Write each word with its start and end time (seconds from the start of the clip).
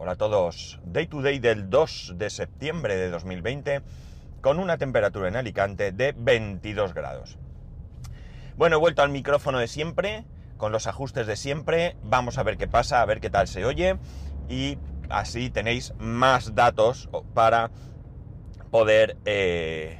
Hola 0.00 0.12
a 0.12 0.16
todos. 0.16 0.78
Day 0.84 1.08
to 1.08 1.22
day 1.22 1.40
del 1.40 1.70
2 1.70 2.12
de 2.18 2.30
septiembre 2.30 2.94
de 2.94 3.10
2020 3.10 3.82
con 4.40 4.60
una 4.60 4.78
temperatura 4.78 5.26
en 5.26 5.34
Alicante 5.34 5.90
de 5.90 6.14
22 6.16 6.94
grados. 6.94 7.36
Bueno, 8.56 8.76
he 8.76 8.78
vuelto 8.78 9.02
al 9.02 9.10
micrófono 9.10 9.58
de 9.58 9.66
siempre, 9.66 10.24
con 10.56 10.70
los 10.70 10.86
ajustes 10.86 11.26
de 11.26 11.34
siempre. 11.34 11.96
Vamos 12.04 12.38
a 12.38 12.44
ver 12.44 12.58
qué 12.58 12.68
pasa, 12.68 13.02
a 13.02 13.06
ver 13.06 13.20
qué 13.20 13.28
tal 13.28 13.48
se 13.48 13.64
oye 13.64 13.98
y 14.48 14.78
así 15.10 15.50
tenéis 15.50 15.92
más 15.98 16.54
datos 16.54 17.08
para 17.34 17.72
poder... 18.70 19.16
Eh... 19.24 19.98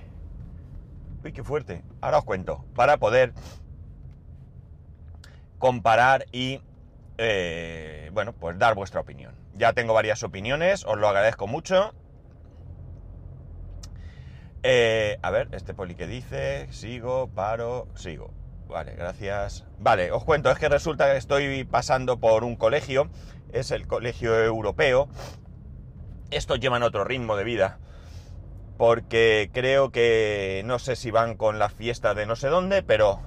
Uy, 1.24 1.32
qué 1.32 1.42
fuerte. 1.42 1.82
Ahora 2.00 2.18
os 2.18 2.24
cuento. 2.24 2.64
Para 2.76 2.98
poder 2.98 3.32
comparar 5.58 6.26
y, 6.30 6.60
eh, 7.16 8.10
bueno, 8.12 8.32
pues 8.32 8.56
dar 8.60 8.76
vuestra 8.76 9.00
opinión. 9.00 9.47
Ya 9.58 9.72
tengo 9.72 9.92
varias 9.92 10.22
opiniones, 10.22 10.84
os 10.84 10.96
lo 10.96 11.08
agradezco 11.08 11.48
mucho. 11.48 11.92
Eh, 14.62 15.18
a 15.20 15.30
ver, 15.32 15.48
este 15.50 15.74
poli 15.74 15.96
que 15.96 16.06
dice, 16.06 16.68
sigo, 16.70 17.28
paro, 17.34 17.88
sigo. 17.96 18.32
Vale, 18.68 18.94
gracias. 18.94 19.66
Vale, 19.80 20.12
os 20.12 20.22
cuento, 20.22 20.50
es 20.50 20.58
que 20.58 20.68
resulta 20.68 21.10
que 21.10 21.16
estoy 21.16 21.64
pasando 21.64 22.20
por 22.20 22.44
un 22.44 22.54
colegio, 22.54 23.10
es 23.52 23.72
el 23.72 23.88
colegio 23.88 24.40
europeo. 24.44 25.08
Estos 26.30 26.60
llevan 26.60 26.84
otro 26.84 27.02
ritmo 27.02 27.34
de 27.34 27.42
vida, 27.42 27.80
porque 28.76 29.50
creo 29.52 29.90
que 29.90 30.62
no 30.66 30.78
sé 30.78 30.94
si 30.94 31.10
van 31.10 31.34
con 31.36 31.58
la 31.58 31.68
fiesta 31.68 32.14
de 32.14 32.26
no 32.26 32.36
sé 32.36 32.46
dónde, 32.46 32.84
pero 32.84 33.22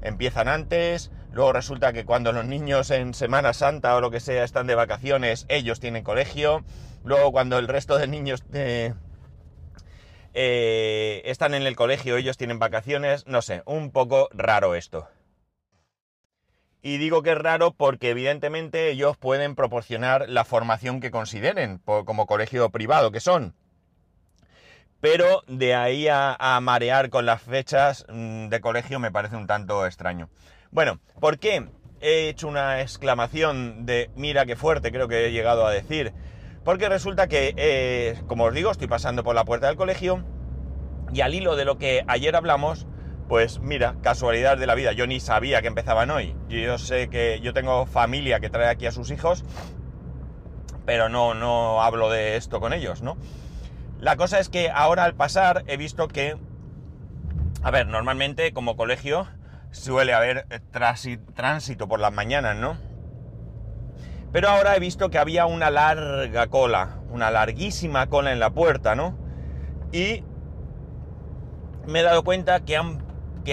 empiezan 0.00 0.46
antes, 0.46 1.10
Luego 1.32 1.52
resulta 1.52 1.92
que 1.92 2.04
cuando 2.04 2.32
los 2.32 2.44
niños 2.44 2.90
en 2.90 3.14
Semana 3.14 3.54
Santa 3.54 3.96
o 3.96 4.00
lo 4.00 4.10
que 4.10 4.20
sea 4.20 4.44
están 4.44 4.66
de 4.66 4.74
vacaciones, 4.74 5.46
ellos 5.48 5.80
tienen 5.80 6.04
colegio. 6.04 6.62
Luego 7.04 7.32
cuando 7.32 7.58
el 7.58 7.68
resto 7.68 7.96
de 7.96 8.06
niños 8.06 8.44
eh, 8.52 8.92
eh, 10.34 11.22
están 11.24 11.54
en 11.54 11.62
el 11.62 11.74
colegio, 11.74 12.18
ellos 12.18 12.36
tienen 12.36 12.58
vacaciones. 12.58 13.26
No 13.26 13.40
sé, 13.40 13.62
un 13.64 13.92
poco 13.92 14.28
raro 14.32 14.74
esto. 14.74 15.08
Y 16.82 16.98
digo 16.98 17.22
que 17.22 17.30
es 17.30 17.38
raro 17.38 17.72
porque 17.72 18.10
evidentemente 18.10 18.90
ellos 18.90 19.16
pueden 19.16 19.54
proporcionar 19.54 20.28
la 20.28 20.44
formación 20.44 21.00
que 21.00 21.10
consideren, 21.10 21.78
como 21.78 22.26
colegio 22.26 22.68
privado 22.70 23.10
que 23.10 23.20
son. 23.20 23.54
Pero 25.00 25.42
de 25.46 25.74
ahí 25.74 26.08
a, 26.08 26.36
a 26.38 26.60
marear 26.60 27.08
con 27.08 27.24
las 27.24 27.40
fechas 27.40 28.04
mm, 28.08 28.48
de 28.48 28.60
colegio 28.60 28.98
me 28.98 29.10
parece 29.10 29.36
un 29.36 29.46
tanto 29.46 29.86
extraño. 29.86 30.28
Bueno, 30.72 31.00
¿por 31.20 31.38
qué 31.38 31.68
he 32.00 32.30
hecho 32.30 32.48
una 32.48 32.80
exclamación 32.80 33.84
de 33.84 34.10
mira 34.16 34.46
qué 34.46 34.56
fuerte 34.56 34.90
creo 34.90 35.06
que 35.06 35.26
he 35.26 35.30
llegado 35.30 35.66
a 35.66 35.70
decir? 35.70 36.14
Porque 36.64 36.88
resulta 36.88 37.26
que, 37.26 37.52
eh, 37.58 38.22
como 38.26 38.44
os 38.44 38.54
digo, 38.54 38.70
estoy 38.70 38.88
pasando 38.88 39.22
por 39.22 39.34
la 39.34 39.44
puerta 39.44 39.66
del 39.66 39.76
colegio 39.76 40.24
y 41.12 41.20
al 41.20 41.34
hilo 41.34 41.56
de 41.56 41.66
lo 41.66 41.76
que 41.76 42.04
ayer 42.08 42.34
hablamos, 42.34 42.86
pues 43.28 43.60
mira, 43.60 43.96
casualidad 44.00 44.56
de 44.56 44.66
la 44.66 44.74
vida, 44.74 44.92
yo 44.92 45.06
ni 45.06 45.20
sabía 45.20 45.60
que 45.60 45.68
empezaban 45.68 46.10
hoy. 46.10 46.34
Yo 46.48 46.78
sé 46.78 47.10
que 47.10 47.38
yo 47.42 47.52
tengo 47.52 47.84
familia 47.84 48.40
que 48.40 48.48
trae 48.48 48.68
aquí 48.68 48.86
a 48.86 48.92
sus 48.92 49.10
hijos, 49.10 49.44
pero 50.86 51.10
no, 51.10 51.34
no 51.34 51.82
hablo 51.82 52.08
de 52.08 52.36
esto 52.36 52.60
con 52.60 52.72
ellos, 52.72 53.02
¿no? 53.02 53.18
La 54.00 54.16
cosa 54.16 54.38
es 54.38 54.48
que 54.48 54.70
ahora 54.70 55.04
al 55.04 55.14
pasar 55.16 55.64
he 55.66 55.76
visto 55.76 56.08
que, 56.08 56.38
a 57.62 57.70
ver, 57.70 57.88
normalmente 57.88 58.54
como 58.54 58.74
colegio 58.74 59.28
suele 59.72 60.14
haber 60.14 60.46
eh, 60.50 60.60
tránsito 61.34 61.88
por 61.88 61.98
las 61.98 62.12
mañanas, 62.12 62.56
¿no? 62.56 62.76
Pero 64.30 64.48
ahora 64.48 64.76
he 64.76 64.80
visto 64.80 65.10
que 65.10 65.18
había 65.18 65.44
una 65.46 65.70
larga 65.70 66.46
cola, 66.46 67.00
una 67.10 67.30
larguísima 67.30 68.06
cola 68.06 68.32
en 68.32 68.38
la 68.38 68.50
puerta, 68.50 68.94
¿no? 68.94 69.18
Y 69.92 70.24
me 71.86 72.00
he 72.00 72.02
dado 72.02 72.22
cuenta 72.24 72.64
que, 72.64 72.78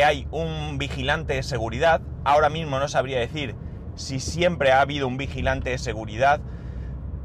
hay 0.03 0.27
un 0.31 0.77
vigilante 0.77 1.33
de 1.33 1.43
seguridad. 1.43 2.01
Ahora 2.23 2.49
mismo 2.49 2.79
no 2.79 2.87
sabría 2.87 3.19
decir 3.19 3.55
si 3.95 4.19
siempre 4.19 4.71
ha 4.71 4.81
habido 4.81 5.07
un 5.07 5.17
vigilante 5.17 5.71
de 5.71 5.77
seguridad 5.77 6.39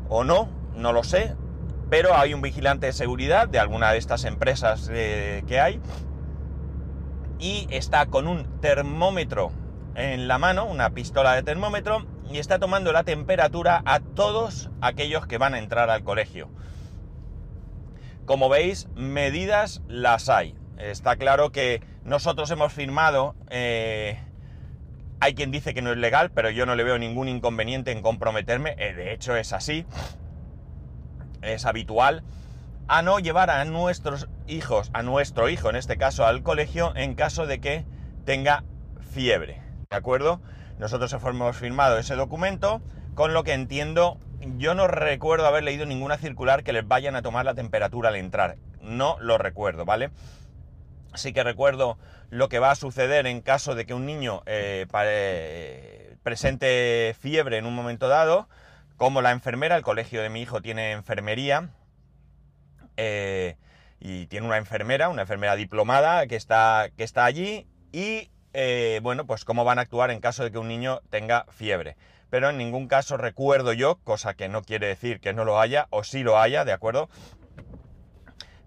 o 0.09 0.25
no, 0.25 0.49
no 0.75 0.93
lo 0.93 1.05
sé. 1.05 1.37
Pero 1.91 2.17
hay 2.17 2.35
un 2.35 2.43
vigilante 2.43 2.87
de 2.87 2.93
seguridad 2.93 3.47
de 3.47 3.61
alguna 3.61 3.93
de 3.93 3.99
estas 3.99 4.25
empresas 4.25 4.91
eh, 4.93 5.45
que 5.47 5.61
hay 5.61 5.81
y 7.45 7.67
está 7.69 8.07
con 8.07 8.27
un 8.27 8.59
termómetro 8.63 9.53
en 9.97 10.29
la 10.29 10.39
mano, 10.39 10.65
una 10.65 10.95
pistola 10.95 11.35
de 11.35 11.43
termómetro, 11.43 12.07
y 12.31 12.39
está 12.39 12.59
tomando 12.59 12.91
la 12.91 13.05
temperatura 13.05 13.83
a 13.85 14.01
todos 14.01 14.71
aquellos 14.81 15.27
que 15.27 15.37
van 15.37 15.53
a 15.53 15.59
entrar 15.59 15.91
al 15.91 16.05
colegio. 16.05 16.49
Como 18.25 18.49
veis, 18.49 18.89
medidas 18.95 19.83
las 19.89 20.31
hay. 20.31 20.55
Está 20.79 21.17
claro 21.17 21.53
que 21.53 21.83
nosotros 22.03 22.51
hemos 22.51 22.73
firmado, 22.73 23.35
eh, 23.51 24.19
hay 25.21 25.35
quien 25.35 25.51
dice 25.51 25.75
que 25.75 25.83
no 25.83 25.93
es 25.93 25.99
legal, 25.99 26.31
pero 26.31 26.49
yo 26.49 26.65
no 26.65 26.77
le 26.77 26.85
veo 26.85 26.97
ningún 26.97 27.29
inconveniente 27.29 27.93
en 27.93 28.01
comprometerme, 28.01 28.75
eh, 28.79 28.95
de 28.95 29.13
hecho 29.13 29.37
es 29.37 29.53
así, 29.53 29.85
es 31.43 31.67
habitual 31.67 32.25
a 32.89 33.03
no 33.03 33.19
llevar 33.19 33.51
a 33.51 33.65
nuestros 33.65 34.29
hijos, 34.47 34.91
a 34.93 35.03
nuestro 35.03 35.49
hijo 35.49 35.71
en 35.71 35.77
este 35.77 35.97
caso, 35.97 36.27
al 36.27 36.43
colegio 36.43 36.93
en 36.97 37.15
caso 37.15 37.47
de 37.47 37.61
que 37.61 37.85
tenga 38.25 38.65
fiebre. 39.13 39.63
¿De 39.91 39.97
acuerdo? 39.97 40.41
Nosotros 40.79 41.13
hemos 41.13 41.57
firmado 41.57 41.99
ese 41.99 42.17
documento, 42.17 42.83
con 43.15 43.33
lo 43.33 43.45
que 43.45 43.53
entiendo, 43.53 44.19
yo 44.57 44.75
no 44.75 44.89
recuerdo 44.89 45.47
haber 45.47 45.65
leído 45.65 45.87
ninguna 45.87 46.19
circular 46.19 46.65
que 46.65 46.73
les 46.73 46.87
vayan 46.87 47.17
a 47.17 47.23
tomar 47.23 47.45
la 47.45 47.55
temperatura 47.55 48.09
al 48.09 48.17
entrar. 48.17 48.57
No 48.81 49.17
lo 49.21 49.39
recuerdo, 49.39 49.85
¿vale? 49.85 50.11
Sí 51.15 51.33
que 51.33 51.45
recuerdo 51.45 51.97
lo 52.31 52.49
que 52.49 52.59
va 52.59 52.73
a 52.73 52.75
suceder 52.75 53.27
en 53.27 53.41
caso 53.41 53.75
de 53.75 53.87
que 53.87 53.95
un 53.95 54.05
niño 54.05 54.43
eh, 54.47 54.87
presente 56.23 57.15
fiebre 57.19 57.59
en 57.59 57.67
un 57.67 57.75
momento 57.75 58.09
dado, 58.09 58.49
como 58.97 59.23
la 59.23 59.31
enfermera, 59.31 59.77
el 59.77 59.83
colegio 59.83 60.21
de 60.23 60.29
mi 60.29 60.43
hijo 60.43 60.61
tiene 60.61 60.93
enfermería, 60.93 61.71
eh, 62.97 63.57
y 64.01 64.27
tiene 64.27 64.47
una 64.47 64.59
enfermera, 64.59 65.09
una 65.09 65.23
enfermera 65.23 65.57
diplomada 65.57 66.27
que 66.27 66.37
está, 66.37 66.91
que 66.97 67.05
está 67.05 67.25
allí 67.25 67.67
y, 67.93 68.31
eh, 68.53 69.01
bueno, 69.03 69.27
pues 69.27 69.45
cómo 69.45 69.65
van 69.65 69.79
a 69.79 69.83
actuar 69.83 70.11
en 70.11 70.21
caso 70.21 70.45
de 70.45 70.53
que 70.53 70.59
un 70.59 70.69
niño 70.69 71.01
tenga 71.11 71.47
fiebre. 71.51 71.97
Pero 72.31 72.51
en 72.51 72.59
ningún 72.59 72.89
caso 72.89 73.17
recuerdo 73.17 73.73
yo, 73.73 73.97
cosa 74.05 74.35
que 74.35 74.49
no 74.49 74.63
quiere 74.63 74.89
decir 74.89 75.21
que 75.21 75.33
no 75.33 75.45
lo 75.45 75.61
haya, 75.61 75.87
o 75.91 76.05
sí 76.05 76.23
lo 76.23 76.39
haya, 76.39 76.65
¿de 76.65 76.73
acuerdo? 76.73 77.09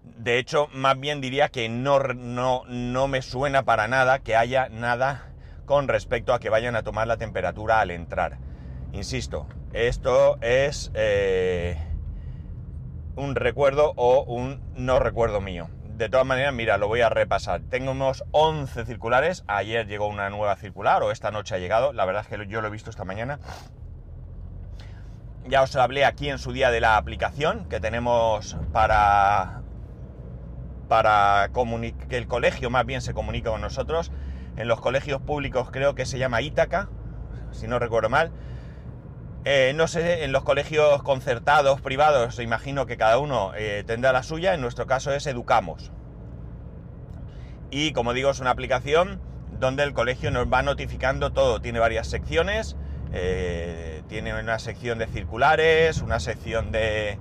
De 0.02 0.38
hecho, 0.38 0.68
más 0.72 0.98
bien 0.98 1.20
diría 1.20 1.50
que 1.50 1.68
no, 1.68 2.00
no, 2.00 2.64
no 2.66 3.08
me 3.08 3.22
suena 3.22 3.64
para 3.64 3.86
nada 3.86 4.18
que 4.20 4.34
haya 4.34 4.68
nada 4.68 5.30
con 5.66 5.86
respecto 5.86 6.32
a 6.32 6.40
que 6.40 6.48
vayan 6.48 6.74
a 6.74 6.82
tomar 6.82 7.06
la 7.06 7.18
temperatura 7.18 7.80
al 7.80 7.90
entrar. 7.90 8.38
Insisto, 8.92 9.46
esto 9.72 10.38
es... 10.40 10.90
Eh, 10.94 11.87
un 13.18 13.34
recuerdo 13.34 13.92
o 13.96 14.22
un 14.22 14.62
no 14.74 14.98
recuerdo 14.98 15.40
mío. 15.40 15.68
De 15.84 16.08
todas 16.08 16.24
maneras, 16.24 16.54
mira, 16.54 16.78
lo 16.78 16.86
voy 16.86 17.00
a 17.00 17.08
repasar. 17.08 17.60
Tengo 17.68 17.90
unos 17.90 18.24
11 18.30 18.84
circulares. 18.84 19.44
Ayer 19.48 19.86
llegó 19.88 20.06
una 20.06 20.30
nueva 20.30 20.54
circular 20.56 21.02
o 21.02 21.10
esta 21.10 21.32
noche 21.32 21.56
ha 21.56 21.58
llegado. 21.58 21.92
La 21.92 22.04
verdad 22.04 22.22
es 22.22 22.28
que 22.28 22.46
yo 22.46 22.60
lo 22.60 22.68
he 22.68 22.70
visto 22.70 22.90
esta 22.90 23.04
mañana. 23.04 23.40
Ya 25.48 25.62
os 25.62 25.74
hablé 25.74 26.04
aquí 26.04 26.28
en 26.28 26.38
su 26.38 26.52
día 26.52 26.70
de 26.70 26.80
la 26.80 26.96
aplicación 26.96 27.68
que 27.68 27.80
tenemos 27.80 28.56
para, 28.72 29.62
para 30.88 31.50
que 32.08 32.16
el 32.16 32.28
colegio 32.28 32.70
más 32.70 32.86
bien 32.86 33.00
se 33.00 33.12
comunique 33.12 33.48
con 33.48 33.60
nosotros. 33.60 34.12
En 34.56 34.68
los 34.68 34.80
colegios 34.80 35.20
públicos 35.20 35.70
creo 35.72 35.96
que 35.96 36.06
se 36.06 36.18
llama 36.18 36.42
Ítaca, 36.42 36.88
si 37.50 37.66
no 37.66 37.80
recuerdo 37.80 38.08
mal. 38.08 38.30
Eh, 39.44 39.72
no 39.74 39.86
sé, 39.86 40.24
en 40.24 40.32
los 40.32 40.42
colegios 40.42 41.02
concertados, 41.02 41.80
privados, 41.80 42.38
imagino 42.40 42.86
que 42.86 42.96
cada 42.96 43.18
uno 43.18 43.52
eh, 43.56 43.84
tendrá 43.86 44.12
la 44.12 44.22
suya, 44.22 44.54
en 44.54 44.60
nuestro 44.60 44.86
caso 44.86 45.12
es 45.12 45.26
Educamos. 45.26 45.92
Y 47.70 47.92
como 47.92 48.14
digo, 48.14 48.30
es 48.30 48.40
una 48.40 48.50
aplicación 48.50 49.20
donde 49.58 49.84
el 49.84 49.92
colegio 49.92 50.30
nos 50.30 50.52
va 50.52 50.62
notificando 50.62 51.32
todo, 51.32 51.60
tiene 51.60 51.78
varias 51.78 52.08
secciones, 52.08 52.76
eh, 53.12 54.02
tiene 54.08 54.38
una 54.38 54.58
sección 54.58 54.98
de 54.98 55.06
circulares, 55.06 56.02
una 56.02 56.20
sección 56.20 56.72
de, 56.72 57.18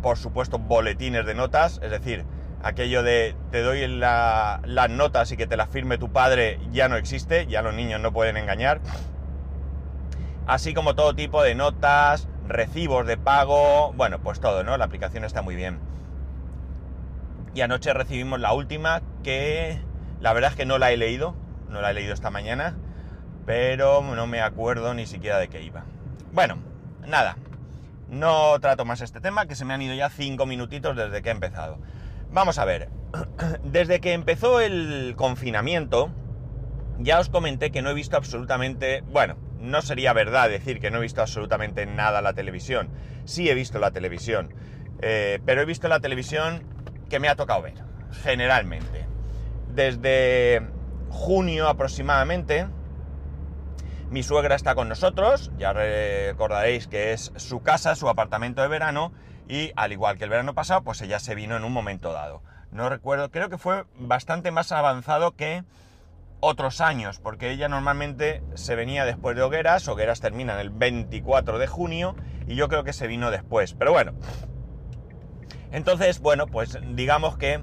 por 0.00 0.18
supuesto, 0.18 0.58
boletines 0.58 1.26
de 1.26 1.34
notas, 1.34 1.80
es 1.82 1.90
decir, 1.90 2.24
aquello 2.62 3.02
de 3.02 3.34
te 3.50 3.62
doy 3.62 3.86
las 3.86 4.90
notas 4.90 5.32
y 5.32 5.36
que 5.36 5.46
te 5.46 5.56
las 5.56 5.68
firme 5.68 5.98
tu 5.98 6.12
padre 6.12 6.60
ya 6.72 6.88
no 6.88 6.96
existe, 6.96 7.46
ya 7.46 7.62
los 7.62 7.74
niños 7.74 8.00
no 8.00 8.12
pueden 8.12 8.36
engañar 8.36 8.80
así 10.48 10.74
como 10.74 10.94
todo 10.94 11.14
tipo 11.14 11.42
de 11.42 11.54
notas, 11.54 12.26
recibos 12.48 13.06
de 13.06 13.18
pago, 13.18 13.92
bueno, 13.92 14.18
pues 14.18 14.40
todo, 14.40 14.64
¿no? 14.64 14.76
La 14.76 14.86
aplicación 14.86 15.24
está 15.24 15.42
muy 15.42 15.54
bien. 15.54 15.78
Y 17.54 17.60
anoche 17.60 17.92
recibimos 17.92 18.40
la 18.40 18.52
última 18.54 19.02
que 19.22 19.80
la 20.20 20.32
verdad 20.32 20.50
es 20.50 20.56
que 20.56 20.64
no 20.64 20.78
la 20.78 20.90
he 20.90 20.96
leído, 20.96 21.36
no 21.68 21.82
la 21.82 21.90
he 21.90 21.94
leído 21.94 22.14
esta 22.14 22.30
mañana, 22.30 22.76
pero 23.44 24.02
no 24.02 24.26
me 24.26 24.40
acuerdo 24.40 24.94
ni 24.94 25.06
siquiera 25.06 25.38
de 25.38 25.48
qué 25.48 25.62
iba. 25.62 25.84
Bueno, 26.32 26.58
nada, 27.06 27.36
No 28.10 28.58
trato 28.60 28.86
más 28.86 29.02
este 29.02 29.20
tema, 29.20 29.44
que 29.44 29.54
se 29.54 29.66
me 29.66 29.74
han 29.74 29.82
ido 29.82 29.94
ya 29.94 30.08
cinco 30.08 30.46
minutitos 30.46 30.96
desde 30.96 31.20
que 31.20 31.28
he 31.28 31.32
empezado. 31.32 31.78
Vamos 32.30 32.58
a 32.58 32.64
ver, 32.64 32.88
desde 33.64 34.00
que 34.00 34.14
empezó 34.14 34.60
el 34.60 35.12
confinamiento, 35.14 36.10
ya 36.98 37.20
os 37.20 37.28
comenté 37.28 37.70
que 37.70 37.82
no 37.82 37.90
he 37.90 37.94
visto 37.94 38.16
absolutamente, 38.16 39.02
bueno, 39.02 39.36
no 39.58 39.82
sería 39.82 40.12
verdad 40.12 40.48
decir 40.48 40.80
que 40.80 40.90
no 40.90 40.98
he 40.98 41.02
visto 41.02 41.20
absolutamente 41.20 41.86
nada 41.86 42.22
la 42.22 42.32
televisión. 42.32 42.90
Sí 43.24 43.48
he 43.50 43.54
visto 43.54 43.78
la 43.78 43.90
televisión, 43.90 44.54
eh, 45.00 45.40
pero 45.44 45.62
he 45.62 45.64
visto 45.64 45.88
la 45.88 46.00
televisión 46.00 46.62
que 47.08 47.20
me 47.20 47.28
ha 47.28 47.36
tocado 47.36 47.62
ver, 47.62 47.74
generalmente. 48.22 49.06
Desde 49.74 50.62
junio 51.10 51.68
aproximadamente, 51.68 52.66
mi 54.10 54.22
suegra 54.22 54.54
está 54.54 54.74
con 54.74 54.88
nosotros, 54.88 55.50
ya 55.58 55.72
recordaréis 55.72 56.86
que 56.86 57.12
es 57.12 57.32
su 57.36 57.62
casa, 57.62 57.94
su 57.94 58.08
apartamento 58.08 58.62
de 58.62 58.68
verano, 58.68 59.12
y 59.48 59.72
al 59.76 59.92
igual 59.92 60.18
que 60.18 60.24
el 60.24 60.30
verano 60.30 60.54
pasado, 60.54 60.82
pues 60.82 61.00
ella 61.02 61.18
se 61.18 61.34
vino 61.34 61.56
en 61.56 61.64
un 61.64 61.72
momento 61.72 62.12
dado. 62.12 62.42
No 62.70 62.88
recuerdo, 62.88 63.30
creo 63.30 63.48
que 63.48 63.58
fue 63.58 63.84
bastante 63.98 64.50
más 64.50 64.72
avanzado 64.72 65.32
que 65.36 65.64
otros 66.40 66.80
años, 66.80 67.18
porque 67.20 67.50
ella 67.50 67.68
normalmente 67.68 68.42
se 68.54 68.76
venía 68.76 69.04
después 69.04 69.36
de 69.36 69.42
Hogueras, 69.42 69.88
Hogueras 69.88 70.20
termina 70.20 70.54
en 70.54 70.60
el 70.60 70.70
24 70.70 71.58
de 71.58 71.66
junio 71.66 72.14
y 72.46 72.54
yo 72.54 72.68
creo 72.68 72.84
que 72.84 72.92
se 72.92 73.06
vino 73.06 73.30
después, 73.30 73.74
pero 73.74 73.92
bueno. 73.92 74.12
Entonces, 75.72 76.20
bueno, 76.20 76.46
pues 76.46 76.78
digamos 76.94 77.36
que 77.36 77.60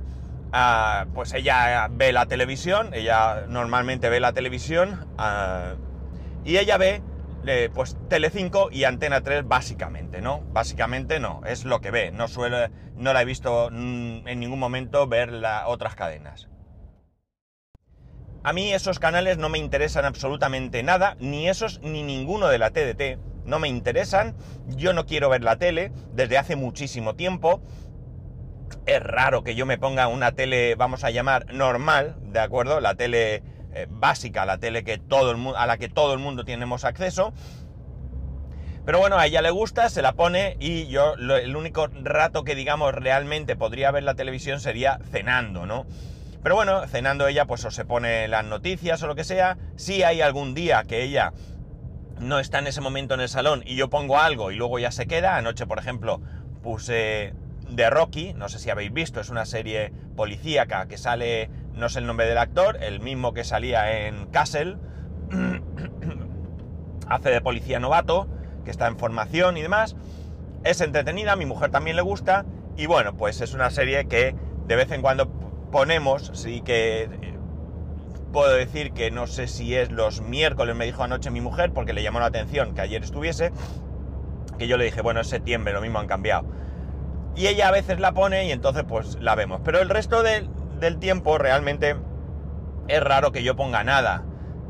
ah, 0.52 1.06
pues 1.14 1.34
ella 1.34 1.88
ve 1.90 2.12
la 2.12 2.26
televisión, 2.26 2.94
ella 2.94 3.46
normalmente 3.48 4.10
ve 4.10 4.20
la 4.20 4.34
televisión 4.34 5.08
ah, 5.18 5.76
y 6.44 6.58
ella 6.58 6.78
ve 6.78 7.02
eh, 7.48 7.70
pues 7.74 7.96
y 8.72 8.84
Antena 8.84 9.22
3 9.22 9.48
básicamente, 9.48 10.22
¿no? 10.22 10.42
Básicamente 10.52 11.20
no, 11.20 11.42
es 11.46 11.66
lo 11.66 11.80
que 11.80 11.92
ve, 11.92 12.12
no 12.12 12.28
suele, 12.28 12.70
no 12.96 13.14
la 13.14 13.22
he 13.22 13.26
visto 13.26 13.70
mm, 13.72 14.28
en 14.28 14.40
ningún 14.40 14.60
momento 14.60 15.08
ver 15.08 15.32
las 15.32 15.64
otras 15.68 15.96
cadenas. 15.96 16.50
A 18.46 18.54
mí 18.54 18.72
esos 18.72 19.00
canales 19.00 19.40
no 19.40 19.50
me 19.50 19.58
interesan 19.58 20.06
absolutamente 20.06 20.84
nada, 20.84 21.18
ni 21.20 21.50
esos 21.50 21.82
ni 21.82 22.04
ninguno 22.04 22.48
de 22.48 22.60
la 22.60 22.70
TDT, 22.70 23.18
no 23.44 23.58
me 23.58 23.68
interesan, 23.68 24.36
yo 24.68 24.94
no 24.94 25.08
quiero 25.08 25.30
ver 25.30 25.44
la 25.44 25.56
tele 25.56 25.92
desde 26.14 26.38
hace 26.38 26.56
muchísimo 26.56 27.16
tiempo. 27.16 27.60
Es 28.86 29.02
raro 29.02 29.44
que 29.44 29.56
yo 29.56 29.66
me 29.66 29.80
ponga 29.80 30.08
una 30.08 30.34
tele, 30.34 30.76
vamos 30.76 31.04
a 31.04 31.10
llamar 31.10 31.52
normal, 31.56 32.18
¿de 32.22 32.40
acuerdo? 32.40 32.82
La 32.82 32.94
tele 32.94 33.42
eh, 33.74 33.88
básica, 33.90 34.46
la 34.46 34.60
tele 34.60 34.84
que 34.84 35.02
a 35.56 35.66
la 35.66 35.78
que 35.78 35.90
todo 35.90 36.14
el 36.14 36.20
mundo 36.20 36.46
tenemos 36.46 36.86
acceso. 36.86 37.34
Pero 38.86 39.00
bueno, 39.00 39.18
a 39.18 39.26
ella 39.26 39.42
le 39.42 39.50
gusta, 39.50 39.90
se 39.90 40.04
la 40.04 40.14
pone 40.14 40.56
y 40.60 40.86
yo 40.86 41.16
el 41.16 41.56
único 41.56 41.88
rato 41.88 42.44
que 42.44 42.54
digamos 42.54 42.94
realmente 42.94 43.56
podría 43.56 43.90
ver 43.90 44.04
la 44.04 44.14
televisión 44.14 44.60
sería 44.60 45.00
cenando, 45.10 45.66
¿no? 45.66 45.88
Pero 46.46 46.54
bueno, 46.54 46.86
cenando 46.88 47.26
ella 47.26 47.46
pues 47.46 47.66
o 47.66 47.72
se 47.72 47.86
pone 47.86 48.28
las 48.28 48.46
noticias 48.46 49.02
o 49.02 49.08
lo 49.08 49.16
que 49.16 49.24
sea. 49.24 49.58
Si 49.78 50.04
hay 50.04 50.22
algún 50.22 50.54
día 50.54 50.84
que 50.84 51.02
ella 51.02 51.34
no 52.20 52.38
está 52.38 52.60
en 52.60 52.68
ese 52.68 52.82
momento 52.82 53.16
en 53.16 53.22
el 53.22 53.30
salón 53.30 53.64
y 53.66 53.76
yo 53.76 53.90
pongo 53.90 54.20
algo 54.20 54.52
y 54.52 54.56
luego 54.56 54.78
ya 54.78 54.92
se 54.92 55.08
queda. 55.08 55.38
Anoche, 55.38 55.66
por 55.66 55.80
ejemplo, 55.80 56.22
puse 56.62 57.34
de 57.68 57.90
Rocky, 57.90 58.36
no 58.36 58.48
sé 58.48 58.60
si 58.60 58.70
habéis 58.70 58.94
visto, 58.94 59.20
es 59.20 59.32
una 59.32 59.48
serie 59.48 59.92
policíaca 60.16 60.88
que 60.88 61.00
sale, 61.00 61.50
no 61.74 61.90
sé 61.90 61.98
el 61.98 62.06
nombre 62.06 62.28
del 62.28 62.38
actor, 62.38 62.78
el 62.80 63.00
mismo 63.00 63.34
que 63.34 63.44
salía 63.44 64.06
en 64.06 64.28
Castle, 64.28 64.78
hace 67.10 67.30
de 67.32 67.42
policía 67.42 67.80
novato, 67.80 68.28
que 68.64 68.70
está 68.70 68.86
en 68.86 69.00
formación 69.00 69.58
y 69.58 69.64
demás. 69.64 69.96
Es 70.64 70.80
entretenida, 70.80 71.32
a 71.32 71.38
mi 71.38 71.48
mujer 71.48 71.72
también 71.72 71.96
le 71.96 72.04
gusta 72.04 72.46
y 72.78 72.86
bueno, 72.86 73.18
pues 73.18 73.42
es 73.42 73.56
una 73.56 73.72
serie 73.72 74.08
que 74.08 74.36
de 74.68 74.76
vez 74.76 74.92
en 74.92 75.02
cuando 75.02 75.45
ponemos, 75.76 76.32
sí 76.36 76.62
que 76.62 77.02
eh, 77.02 77.38
puedo 78.32 78.54
decir 78.54 78.94
que 78.94 79.12
no 79.12 79.28
sé 79.28 79.50
si 79.50 79.76
es 79.76 79.92
los 79.92 80.22
miércoles, 80.22 80.74
me 80.74 80.86
dijo 80.86 81.04
anoche 81.04 81.32
mi 81.32 81.42
mujer, 81.42 81.74
porque 81.74 81.92
le 81.92 82.02
llamó 82.02 82.22
la 82.22 82.28
atención 82.28 82.74
que 82.74 82.80
ayer 82.80 83.04
estuviese, 83.04 83.52
que 84.58 84.70
yo 84.70 84.78
le 84.78 84.86
dije, 84.86 85.02
bueno, 85.02 85.20
es 85.20 85.28
septiembre, 85.28 85.74
lo 85.74 85.82
mismo 85.82 86.00
han 86.00 86.08
cambiado. 86.08 86.46
Y 87.36 87.48
ella 87.48 87.68
a 87.68 87.72
veces 87.72 88.00
la 88.00 88.14
pone 88.14 88.46
y 88.46 88.54
entonces 88.54 88.86
pues 88.88 89.18
la 89.20 89.36
vemos. 89.36 89.60
Pero 89.66 89.82
el 89.82 89.90
resto 89.90 90.24
del 90.24 90.98
tiempo 91.00 91.38
realmente 91.38 91.98
es 92.88 93.04
raro 93.04 93.34
que 93.34 93.44
yo 93.44 93.58
ponga 93.58 93.84
nada. 93.84 94.24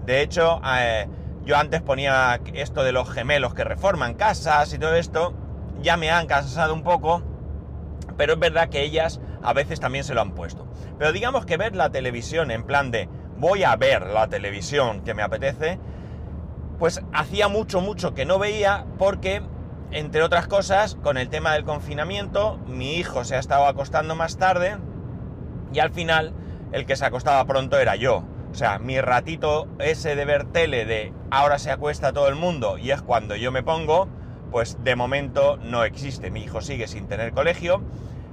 De 0.08 0.24
hecho, 0.24 0.60
eh, 0.66 1.08
yo 1.44 1.56
antes 1.56 1.84
ponía 1.84 2.42
esto 2.56 2.84
de 2.84 2.94
los 2.94 3.12
gemelos 3.12 3.54
que 3.54 3.64
reforman 3.64 4.16
casas 4.16 4.74
y 4.74 4.80
todo 4.80 4.96
esto, 4.96 5.36
ya 5.84 5.98
me 5.98 6.10
han 6.10 6.26
cansado 6.26 6.74
un 6.74 6.82
poco, 6.82 7.22
pero 8.18 8.34
es 8.34 8.40
verdad 8.40 8.70
que 8.70 8.84
ellas 8.84 9.20
a 9.44 9.54
veces 9.54 9.80
también 9.80 10.04
se 10.04 10.14
lo 10.14 10.22
han 10.22 10.32
puesto. 10.32 10.68
Pero 10.98 11.12
digamos 11.12 11.46
que 11.46 11.58
ver 11.58 11.76
la 11.76 11.92
televisión 11.92 12.52
en 12.52 12.64
plan 12.64 12.92
de 12.92 13.10
voy 13.38 13.64
a 13.64 13.76
ver 13.76 14.08
la 14.08 14.28
televisión 14.28 15.02
que 15.02 15.14
me 15.14 15.24
apetece, 15.24 15.80
pues 16.80 17.02
hacía 17.14 17.48
mucho, 17.48 17.82
mucho 17.82 18.14
que 18.14 18.26
no 18.26 18.40
veía 18.40 18.86
porque, 18.98 19.42
entre 19.92 20.24
otras 20.24 20.48
cosas, 20.48 20.96
con 20.96 21.18
el 21.18 21.30
tema 21.30 21.54
del 21.54 21.64
confinamiento, 21.64 22.58
mi 22.68 22.96
hijo 22.96 23.24
se 23.24 23.36
ha 23.36 23.40
estado 23.40 23.66
acostando 23.66 24.16
más 24.16 24.38
tarde 24.38 24.78
y 25.74 25.80
al 25.80 25.92
final 25.92 26.34
el 26.72 26.86
que 26.86 26.96
se 26.96 27.06
acostaba 27.06 27.46
pronto 27.46 27.78
era 27.78 27.96
yo. 27.96 28.24
O 28.52 28.56
sea, 28.56 28.80
mi 28.80 29.02
ratito 29.02 29.68
ese 29.80 30.16
de 30.16 30.26
ver 30.26 30.46
tele 30.46 30.86
de 30.86 31.14
ahora 31.30 31.60
se 31.60 31.72
acuesta 31.72 32.14
todo 32.14 32.30
el 32.30 32.36
mundo 32.36 32.78
y 32.78 32.92
es 32.92 33.02
cuando 33.02 33.36
yo 33.36 33.52
me 33.52 33.64
pongo, 33.64 34.08
pues 34.52 34.84
de 34.84 34.96
momento 34.96 35.58
no 35.58 35.84
existe. 35.84 36.32
Mi 36.32 36.44
hijo 36.44 36.62
sigue 36.62 36.88
sin 36.88 37.08
tener 37.08 37.34
colegio, 37.34 37.82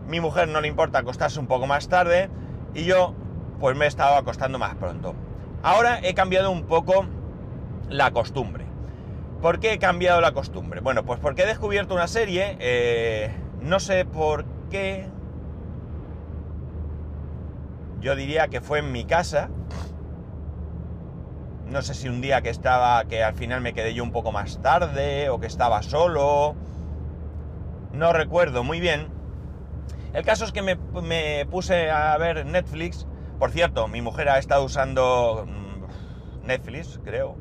mi 0.06 0.20
mujer 0.20 0.49
no 0.49 0.61
le 0.61 0.69
importa 0.69 0.99
acostarse 0.99 1.41
un 1.41 1.47
poco 1.47 1.67
más 1.67 1.88
tarde 1.88 2.29
y 2.75 2.85
yo 2.85 3.14
pues 3.61 3.76
me 3.76 3.85
he 3.85 3.88
estado 3.88 4.17
acostando 4.17 4.59
más 4.59 4.75
pronto. 4.75 5.14
Ahora 5.62 6.00
he 6.03 6.14
cambiado 6.14 6.50
un 6.50 6.64
poco 6.64 7.06
la 7.88 8.11
costumbre. 8.11 8.67
¿Por 9.41 9.61
qué 9.61 9.73
he 9.73 9.79
cambiado 9.79 10.20
la 10.20 10.32
costumbre? 10.32 10.81
Bueno, 10.81 11.05
pues 11.05 11.19
porque 11.20 11.43
he 11.43 11.47
descubierto 11.47 11.94
una 11.94 12.06
serie, 12.06 12.56
eh, 12.61 13.31
no 13.61 13.81
sé 13.81 14.05
por 14.05 14.44
qué, 14.70 15.06
yo 18.00 18.17
diría 18.17 18.49
que 18.49 18.61
fue 18.61 18.81
en 18.81 18.93
mi 18.93 19.05
casa, 19.05 19.49
no 21.67 21.82
sé 21.82 21.94
si 21.94 22.09
un 22.09 22.20
día 22.20 22.43
que 22.43 22.50
estaba, 22.50 23.05
que 23.05 23.23
al 23.23 23.35
final 23.35 23.61
me 23.61 23.73
quedé 23.73 23.94
yo 23.94 24.03
un 24.03 24.12
poco 24.12 24.32
más 24.32 24.61
tarde 24.62 25.31
o 25.31 25.41
que 25.41 25.47
estaba 25.47 25.82
solo, 25.82 26.55
no 27.93 28.12
recuerdo 28.12 28.64
muy 28.64 28.81
bien, 28.81 29.09
el 30.12 30.25
caso 30.26 30.45
es 30.45 30.52
que 30.52 30.61
me, 30.61 30.76
puse 31.47 31.90
a 31.90 32.16
ver 32.19 32.45
Netflix. 32.45 33.07
Por 33.38 33.50
cierto, 33.50 33.88
mi 33.88 34.02
mujer 34.02 34.28
ha 34.28 34.38
estado 34.38 34.62
usando 34.62 35.47
mm, 35.47 36.47
Netflix, 36.47 37.00
creo. 37.02 37.38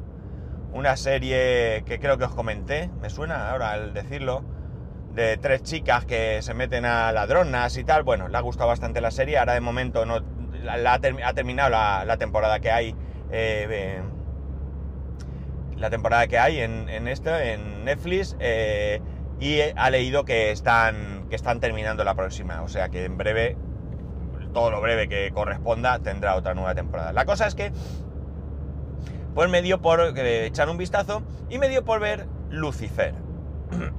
Una 0.72 0.96
serie 0.96 1.84
que 1.86 2.00
creo 2.00 2.18
que 2.18 2.24
os 2.24 2.34
comenté, 2.34 2.90
me 3.02 3.10
suena 3.10 3.52
ahora 3.52 3.72
al 3.72 3.94
decirlo, 3.94 4.46
de 5.14 5.36
tres 5.36 5.64
chicas 5.64 6.06
que 6.06 6.42
se 6.42 6.54
meten 6.54 6.86
a 6.86 7.12
ladronas 7.12 7.76
y 7.76 7.84
tal. 7.84 8.04
Bueno, 8.04 8.30
le 8.30 8.38
ha 8.38 8.42
gustado 8.42 8.70
bastante 8.70 9.02
la 9.02 9.12
serie. 9.12 9.38
Ahora 9.38 9.54
de 9.54 9.60
momento 9.60 10.06
no 10.06 10.22
ha, 10.70 11.34
terminado 11.34 11.70
la, 11.70 12.18
temporada 12.18 12.62
que 12.62 12.72
hay. 12.72 12.96
Eh, 13.32 14.02
la 15.78 15.90
temporada 15.90 16.28
que 16.28 16.38
hay 16.38 16.60
en, 16.60 17.08
esto, 17.08 17.36
en 17.36 17.84
Netflix. 17.84 18.36
Eh, 18.40 19.02
y 19.42 19.60
ha 19.76 19.90
leído 19.90 20.24
que 20.24 20.52
están, 20.52 21.26
que 21.28 21.36
están 21.36 21.60
terminando 21.60 22.04
la 22.04 22.14
próxima, 22.14 22.62
o 22.62 22.68
sea 22.68 22.90
que 22.90 23.06
en 23.06 23.18
breve, 23.18 23.58
todo 24.54 24.70
lo 24.70 24.80
breve 24.80 25.10
que 25.10 25.32
corresponda, 25.32 25.98
tendrá 25.98 26.36
otra 26.36 26.54
nueva 26.54 26.76
temporada. 26.76 27.12
La 27.12 27.26
cosa 27.26 27.48
es 27.48 27.56
que, 27.56 27.74
pues 29.34 29.50
me 29.50 29.64
dio 29.64 29.82
por 29.82 30.16
eh, 30.16 30.46
echar 30.46 30.70
un 30.70 30.78
vistazo 30.78 31.24
y 31.50 31.58
me 31.58 31.70
dio 31.70 31.84
por 31.84 32.00
ver 32.00 32.28
Lucifer. 32.52 33.16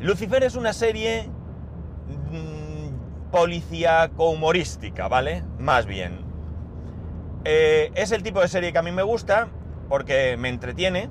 Lucifer 0.00 0.44
es 0.44 0.56
una 0.56 0.74
serie 0.74 1.30
mmm, 2.30 3.30
policíaco 3.30 4.28
humorística, 4.28 5.08
¿vale? 5.08 5.42
Más 5.58 5.86
bien. 5.86 6.23
Eh, 7.44 7.92
es 7.94 8.10
el 8.12 8.22
tipo 8.22 8.40
de 8.40 8.48
serie 8.48 8.72
que 8.72 8.78
a 8.78 8.82
mí 8.82 8.92
me 8.92 9.02
gusta 9.02 9.48
porque 9.88 10.36
me 10.38 10.48
entretiene 10.48 11.10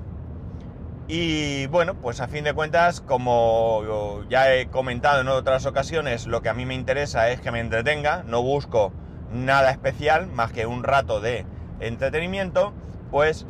y 1.06 1.66
bueno, 1.66 1.94
pues 1.94 2.20
a 2.20 2.28
fin 2.28 2.44
de 2.44 2.54
cuentas, 2.54 3.02
como 3.02 4.22
ya 4.30 4.54
he 4.54 4.68
comentado 4.68 5.20
en 5.20 5.28
otras 5.28 5.66
ocasiones, 5.66 6.26
lo 6.26 6.40
que 6.40 6.48
a 6.48 6.54
mí 6.54 6.64
me 6.64 6.74
interesa 6.74 7.28
es 7.28 7.40
que 7.40 7.50
me 7.50 7.60
entretenga, 7.60 8.22
no 8.26 8.42
busco 8.42 8.92
nada 9.30 9.70
especial 9.70 10.28
más 10.28 10.52
que 10.52 10.64
un 10.64 10.82
rato 10.82 11.20
de 11.20 11.44
entretenimiento, 11.80 12.72
pues 13.10 13.46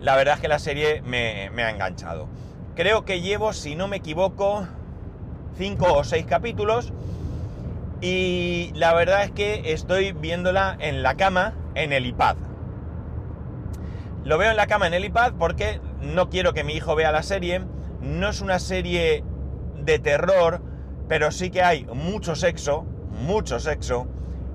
la 0.00 0.16
verdad 0.16 0.34
es 0.34 0.40
que 0.40 0.48
la 0.48 0.58
serie 0.58 1.00
me, 1.02 1.48
ha 1.48 1.70
enganchado. 1.70 2.28
Creo 2.76 3.06
que 3.06 3.22
llevo, 3.22 3.54
si 3.54 3.74
no 3.74 3.88
me 3.88 3.96
equivoco, 3.96 4.66
5 5.56 5.94
o 5.94 6.04
6 6.04 6.26
capítulos 6.26 6.92
y 8.00 8.72
la 8.74 8.94
verdad 8.94 9.24
es 9.24 9.32
que 9.32 9.72
estoy 9.72 10.12
viéndola 10.12 10.76
en 10.78 11.02
la 11.02 11.16
cama, 11.16 11.54
en 11.74 11.92
el 11.92 12.06
iPad. 12.06 12.36
Lo 14.24 14.38
veo 14.38 14.50
en 14.50 14.56
la 14.56 14.66
cama 14.66 14.86
en 14.86 14.94
el 14.94 15.04
iPad 15.04 15.34
porque 15.38 15.80
no 16.00 16.30
quiero 16.30 16.52
que 16.52 16.64
mi 16.64 16.74
hijo 16.74 16.94
vea 16.94 17.12
la 17.12 17.22
serie, 17.22 17.62
no 18.00 18.28
es 18.28 18.40
una 18.40 18.58
serie 18.58 19.24
de 19.76 19.98
terror, 19.98 20.62
pero 21.08 21.30
sí 21.30 21.50
que 21.50 21.62
hay 21.62 21.86
mucho 21.86 22.36
sexo, 22.36 22.82
mucho 23.10 23.60
sexo, 23.60 24.06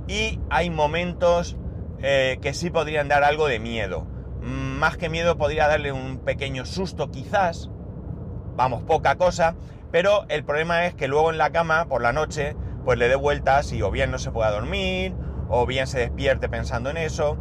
y 0.07 0.39
hay 0.49 0.69
momentos 0.69 1.57
eh, 2.01 2.37
que 2.41 2.53
sí 2.53 2.69
podrían 2.69 3.07
dar 3.07 3.23
algo 3.23 3.47
de 3.47 3.59
miedo. 3.59 4.05
Más 4.41 4.97
que 4.97 5.09
miedo 5.09 5.37
podría 5.37 5.67
darle 5.67 5.91
un 5.91 6.19
pequeño 6.19 6.65
susto 6.65 7.09
quizás, 7.09 7.69
vamos, 8.55 8.83
poca 8.83 9.15
cosa, 9.15 9.55
pero 9.91 10.25
el 10.29 10.43
problema 10.43 10.85
es 10.85 10.93
que 10.93 11.07
luego 11.07 11.31
en 11.31 11.37
la 11.37 11.51
cama, 11.51 11.85
por 11.85 12.01
la 12.01 12.13
noche, 12.13 12.55
pues 12.85 12.99
le 12.99 13.09
dé 13.09 13.15
vueltas 13.15 13.73
y 13.73 13.81
o 13.81 13.91
bien 13.91 14.11
no 14.11 14.19
se 14.19 14.31
pueda 14.31 14.51
dormir, 14.51 15.13
o 15.49 15.65
bien 15.65 15.87
se 15.87 15.99
despierte 15.99 16.47
pensando 16.47 16.89
en 16.89 16.97
eso. 16.97 17.37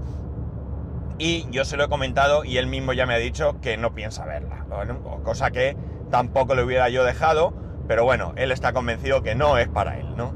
Y 1.18 1.46
yo 1.50 1.64
se 1.64 1.76
lo 1.76 1.84
he 1.84 1.88
comentado 1.88 2.44
y 2.44 2.56
él 2.56 2.66
mismo 2.66 2.92
ya 2.92 3.06
me 3.06 3.14
ha 3.14 3.18
dicho 3.18 3.60
que 3.60 3.76
no 3.76 3.94
piensa 3.94 4.24
verla. 4.24 4.64
cosa 5.22 5.50
que 5.50 5.76
tampoco 6.10 6.54
le 6.54 6.64
hubiera 6.64 6.88
yo 6.88 7.04
dejado, 7.04 7.54
pero 7.86 8.04
bueno, 8.04 8.32
él 8.36 8.50
está 8.50 8.72
convencido 8.72 9.22
que 9.22 9.34
no 9.34 9.58
es 9.58 9.68
para 9.68 9.98
él, 9.98 10.16
¿no? 10.16 10.32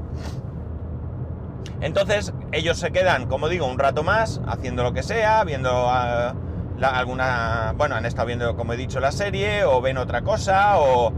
Entonces 1.81 2.33
ellos 2.51 2.77
se 2.77 2.91
quedan, 2.91 3.27
como 3.27 3.49
digo, 3.49 3.65
un 3.65 3.79
rato 3.79 4.03
más 4.03 4.41
haciendo 4.47 4.83
lo 4.83 4.93
que 4.93 5.03
sea, 5.03 5.43
viendo 5.43 5.69
ah, 5.71 6.35
alguna... 6.81 7.73
Bueno, 7.77 7.95
han 7.95 8.05
estado 8.05 8.27
viendo, 8.27 8.55
como 8.55 8.73
he 8.73 8.77
dicho, 8.77 8.99
la 8.99 9.11
serie, 9.11 9.63
o 9.63 9.81
ven 9.81 9.97
otra 9.97 10.21
cosa, 10.21 10.79
o 10.79 11.13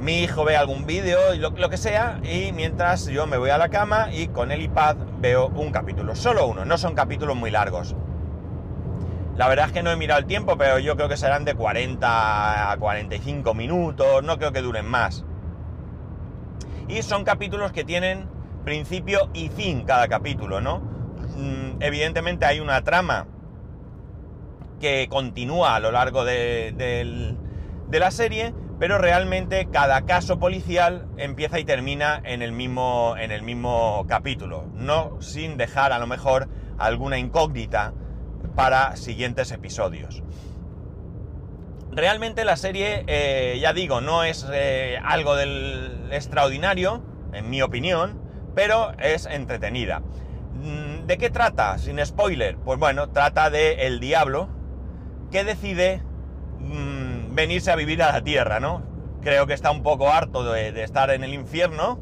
mi 0.00 0.22
hijo 0.22 0.44
ve 0.44 0.56
algún 0.56 0.86
vídeo, 0.86 1.18
lo, 1.36 1.50
lo 1.50 1.70
que 1.70 1.76
sea, 1.76 2.20
y 2.24 2.52
mientras 2.52 3.06
yo 3.06 3.26
me 3.26 3.36
voy 3.36 3.50
a 3.50 3.58
la 3.58 3.68
cama 3.68 4.08
y 4.12 4.28
con 4.28 4.50
el 4.50 4.62
iPad 4.62 4.96
veo 5.20 5.48
un 5.48 5.70
capítulo, 5.70 6.14
solo 6.14 6.46
uno, 6.46 6.64
no 6.64 6.78
son 6.78 6.94
capítulos 6.94 7.36
muy 7.36 7.50
largos. 7.50 7.94
La 9.36 9.48
verdad 9.48 9.66
es 9.66 9.72
que 9.72 9.82
no 9.82 9.90
he 9.90 9.96
mirado 9.96 10.20
el 10.20 10.26
tiempo, 10.26 10.58
pero 10.58 10.78
yo 10.78 10.96
creo 10.96 11.08
que 11.08 11.16
serán 11.16 11.44
de 11.44 11.54
40 11.54 12.72
a 12.72 12.76
45 12.76 13.54
minutos, 13.54 14.22
no 14.22 14.38
creo 14.38 14.52
que 14.52 14.60
duren 14.60 14.86
más. 14.86 15.24
Y 16.88 17.02
son 17.02 17.24
capítulos 17.24 17.72
que 17.72 17.84
tienen 17.84 18.28
principio 18.64 19.30
y 19.32 19.48
fin 19.48 19.84
cada 19.84 20.08
capítulo, 20.08 20.60
¿no? 20.60 20.80
Mm, 21.36 21.80
evidentemente 21.80 22.44
hay 22.44 22.60
una 22.60 22.82
trama 22.82 23.26
que 24.80 25.08
continúa 25.08 25.76
a 25.76 25.80
lo 25.80 25.92
largo 25.92 26.24
de, 26.24 27.36
la 27.90 28.10
serie, 28.10 28.54
pero 28.80 28.96
realmente 28.96 29.68
cada 29.70 30.06
caso 30.06 30.38
policial 30.38 31.06
empieza 31.18 31.60
y 31.60 31.64
termina 31.64 32.18
en 32.24 32.40
el 32.40 32.50
mismo, 32.50 33.14
en 33.18 33.30
el 33.30 33.42
mismo 33.42 34.06
capítulo, 34.08 34.70
no 34.74 35.20
sin 35.20 35.58
dejar 35.58 35.92
a 35.92 35.98
lo 35.98 36.06
mejor 36.06 36.48
alguna 36.78 37.18
incógnita 37.18 37.92
para 38.56 38.96
siguientes 38.96 39.52
episodios. 39.52 40.22
Realmente 41.92 42.42
la 42.46 42.56
serie, 42.56 43.04
eh, 43.06 43.58
ya 43.60 43.74
digo, 43.74 44.00
no 44.00 44.24
es 44.24 44.46
eh, 44.50 44.98
algo 45.04 45.36
del 45.36 46.08
extraordinario, 46.10 47.02
en 47.34 47.50
mi 47.50 47.60
opinión, 47.60 48.18
pero 48.54 48.92
es 48.98 49.26
entretenida. 49.26 50.00
Mm, 50.54 51.06
¿De 51.06 51.18
qué 51.18 51.28
trata? 51.28 51.76
Sin 51.76 52.04
spoiler. 52.04 52.56
Pues 52.56 52.78
bueno, 52.78 53.10
trata 53.10 53.50
de 53.50 53.86
el 53.86 54.00
diablo 54.00 54.48
que 55.30 55.44
decide 55.44 56.02
mm, 56.60 56.99
venirse 57.30 57.70
a 57.70 57.76
vivir 57.76 58.02
a 58.02 58.12
la 58.12 58.22
tierra, 58.22 58.60
¿no? 58.60 58.82
Creo 59.22 59.46
que 59.46 59.54
está 59.54 59.70
un 59.70 59.82
poco 59.82 60.08
harto 60.08 60.50
de, 60.52 60.82
estar 60.82 61.10
en 61.10 61.24
el 61.24 61.34
infierno 61.34 62.00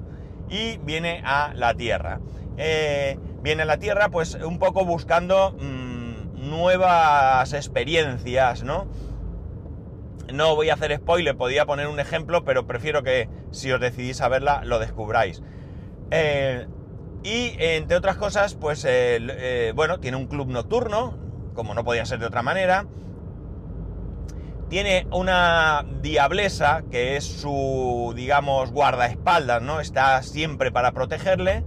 y 0.48 0.78
viene 0.78 1.22
a 1.24 1.52
la 1.54 1.74
tierra. 1.74 2.20
Eh, 2.56 3.18
viene 3.42 3.62
a 3.62 3.66
la 3.66 3.78
tierra 3.78 4.08
pues 4.08 4.34
un 4.34 4.58
poco 4.58 4.84
buscando 4.84 5.52
mm, 5.52 6.48
nuevas 6.48 7.52
experiencias, 7.52 8.62
¿no? 8.62 8.86
No 10.32 10.54
voy 10.54 10.70
a 10.70 10.74
hacer 10.74 10.94
spoiler, 10.96 11.36
podría 11.36 11.66
poner 11.66 11.88
un 11.88 12.00
ejemplo, 12.00 12.44
pero 12.44 12.66
prefiero 12.66 13.02
que 13.02 13.28
si 13.50 13.72
os 13.72 13.80
decidís 13.80 14.20
a 14.20 14.28
verla 14.28 14.62
lo 14.64 14.78
descubráis. 14.78 15.42
Eh, 16.10 16.66
y 17.22 17.54
entre 17.58 17.96
otras 17.96 18.16
cosas, 18.16 18.54
pues 18.54 18.84
eh, 18.88 19.72
bueno, 19.74 19.98
tiene 19.98 20.16
un 20.16 20.26
club 20.26 20.48
nocturno, 20.48 21.18
como 21.54 21.74
no 21.74 21.84
podía 21.84 22.04
ser 22.04 22.20
de 22.20 22.26
otra 22.26 22.42
manera. 22.42 22.86
Tiene 24.68 25.06
una 25.10 25.84
diablesa 26.02 26.82
que 26.90 27.16
es 27.16 27.24
su, 27.24 28.12
digamos, 28.14 28.70
guardaespaldas, 28.70 29.62
¿no? 29.62 29.80
Está 29.80 30.22
siempre 30.22 30.70
para 30.70 30.92
protegerle. 30.92 31.64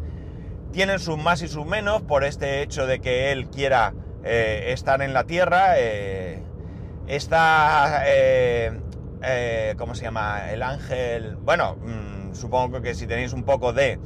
Tienen 0.71 0.99
sus 0.99 1.17
más 1.17 1.41
y 1.41 1.47
sus 1.47 1.65
menos 1.65 2.03
por 2.03 2.23
este 2.23 2.61
hecho 2.61 2.85
de 2.85 2.99
que 2.99 3.31
él 3.31 3.49
quiera 3.49 3.93
eh, 4.23 4.65
estar 4.67 5.01
en 5.01 5.13
la 5.13 5.23
Tierra. 5.25 5.79
está, 7.07 8.03
¿cómo 9.77 9.95
se 9.95 10.03
llama? 10.03 10.51
El 10.51 10.61
ángel. 10.61 11.37
Bueno, 11.37 11.77
mm, 11.77 12.35
supongo 12.35 12.81
que 12.81 12.93
si 12.93 13.07
tenéis 13.07 13.33
un 13.33 13.43
poco 13.43 13.73
de 13.73 13.99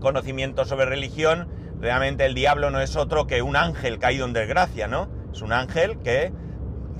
conocimiento 0.00 0.64
sobre 0.64 0.86
religión, 0.86 1.48
realmente 1.80 2.24
el 2.24 2.34
diablo 2.34 2.70
no 2.70 2.80
es 2.80 2.96
otro 2.96 3.26
que 3.26 3.42
un 3.42 3.56
ángel 3.56 3.98
caído 3.98 4.26
en 4.26 4.32
desgracia, 4.32 4.88
¿no? 4.88 5.08
Es 5.32 5.42
un 5.42 5.52
ángel 5.52 5.98
que 6.00 6.32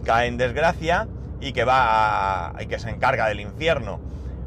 cae 0.05 0.29
en 0.29 0.37
desgracia 0.37 1.09
y 1.41 1.53
que 1.53 1.65
va 1.65 2.49
a, 2.49 2.63
y 2.63 2.67
que 2.67 2.79
se 2.79 2.91
encarga 2.91 3.27
del 3.27 3.41
infierno. 3.41 4.01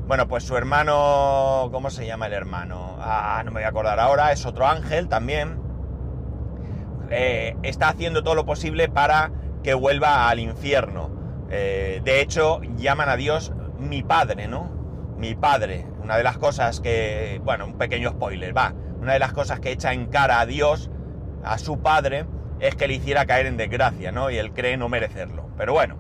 Bueno, 0.07 0.27
pues 0.27 0.43
su 0.43 0.55
hermano, 0.55 1.69
¿cómo 1.71 1.89
se 1.89 2.05
llama 2.05 2.27
el 2.27 2.33
hermano? 2.33 2.95
Ah, 2.99 3.41
no 3.43 3.51
me 3.51 3.59
voy 3.59 3.65
a 3.65 3.69
acordar 3.69 3.99
ahora, 3.99 4.31
es 4.31 4.45
otro 4.45 4.65
ángel 4.65 5.09
también. 5.09 5.59
Eh, 7.09 7.55
está 7.63 7.89
haciendo 7.89 8.23
todo 8.23 8.35
lo 8.35 8.45
posible 8.45 8.87
para 8.87 9.31
que 9.63 9.73
vuelva 9.73 10.29
al 10.29 10.39
infierno. 10.39 11.09
Eh, 11.49 12.01
de 12.03 12.21
hecho, 12.21 12.61
llaman 12.77 13.09
a 13.09 13.17
Dios 13.17 13.51
mi 13.77 14.01
padre, 14.01 14.47
¿no? 14.47 14.71
Mi 15.17 15.35
padre 15.35 15.85
una 16.07 16.15
de 16.15 16.23
las 16.23 16.37
cosas 16.37 16.79
que, 16.79 17.41
bueno, 17.43 17.65
un 17.65 17.77
pequeño 17.77 18.11
spoiler, 18.11 18.55
va, 18.55 18.73
una 19.01 19.11
de 19.11 19.19
las 19.19 19.33
cosas 19.33 19.59
que 19.59 19.73
echa 19.73 19.91
en 19.91 20.05
cara 20.05 20.39
a 20.39 20.45
Dios, 20.45 20.89
a 21.43 21.57
su 21.57 21.81
padre, 21.81 22.25
es 22.61 22.75
que 22.75 22.87
le 22.87 22.93
hiciera 22.93 23.25
caer 23.25 23.45
en 23.45 23.57
desgracia, 23.57 24.13
¿no? 24.13 24.31
Y 24.31 24.37
él 24.37 24.53
cree 24.53 24.77
no 24.77 24.87
merecerlo. 24.87 25.46
Pero 25.57 25.73
bueno. 25.73 25.97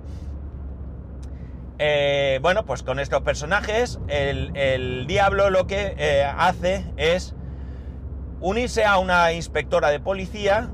Eh, 1.79 2.39
bueno, 2.41 2.65
pues 2.65 2.81
con 2.81 2.99
estos 2.99 3.21
personajes, 3.21 3.99
el, 4.07 5.05
diablo 5.07 5.49
lo 5.49 5.67
que 5.67 5.95
eh, 5.97 6.23
hace 6.23 6.85
es 6.97 7.35
unirse 8.39 8.85
a 8.85 8.97
una 8.97 9.31
inspectora 9.33 9.89
de 9.89 9.99
policía 9.99 10.69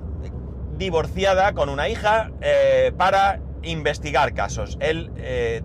divorciada 0.78 1.54
con 1.54 1.70
una 1.70 1.90
hija 1.90 2.32
eh, 2.42 2.94
para 2.98 3.42
investigar 3.64 4.34
casos. 4.34 4.78
Él, 4.80 5.12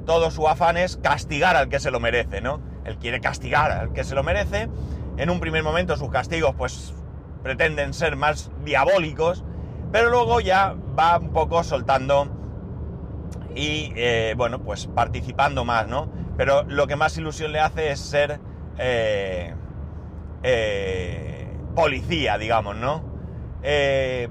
todo 0.07 0.31
su 0.31 0.49
afán 0.49 0.77
es 0.77 0.97
castigar 0.97 1.57
al 1.57 1.69
que 1.69 1.81
se 1.81 1.91
lo 1.91 1.99
merece, 2.01 2.41
¿no? 2.41 2.61
él 2.89 2.97
quiere 2.97 3.21
castigar 3.21 3.71
al 3.71 3.93
que 3.93 4.03
se 4.03 4.15
lo 4.15 4.23
merece. 4.23 4.69
En 5.17 5.31
un 5.31 5.41
primer 5.41 5.63
momento 5.63 5.97
sus 5.97 6.11
castigos 6.11 6.55
pues 6.57 6.95
pretenden 7.43 7.93
ser 7.93 8.17
más 8.17 8.51
diabólicos, 8.65 9.45
pero 9.93 10.11
luego 10.11 10.41
ya 10.41 10.75
va 10.99 11.19
un 11.19 11.33
poco 11.33 11.63
soltando 11.63 12.38
y 13.55 13.93
eh, 13.97 14.35
bueno, 14.37 14.63
pues 14.63 14.87
participando 14.87 15.65
más, 15.65 15.87
¿no? 15.89 16.11
Pero 16.37 16.63
lo 16.65 16.87
que 16.87 16.97
más 16.97 17.17
ilusión 17.17 17.53
le 17.53 17.61
hace 17.61 17.91
es 17.91 18.01
ser 18.01 18.41
eh, 18.79 19.55
eh, 20.43 21.49
policía, 21.75 22.39
digamos, 22.39 22.77
¿no? 22.77 23.09